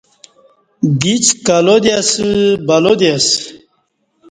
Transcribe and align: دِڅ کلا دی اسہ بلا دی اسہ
دِڅ 0.99 1.25
کلا 1.45 1.75
دی 1.83 1.91
اسہ 1.99 2.25
بلا 2.67 2.93
دی 2.99 3.07
اسہ 3.15 3.37